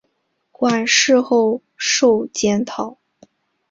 [0.51, 2.97] 馆试后授检讨。